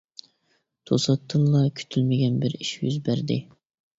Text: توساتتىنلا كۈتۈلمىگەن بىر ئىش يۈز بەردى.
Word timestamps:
توساتتىنلا 0.91 1.61
كۈتۈلمىگەن 1.81 2.39
بىر 2.45 2.57
ئىش 2.61 2.71
يۈز 2.87 2.99
بەردى. 3.09 3.37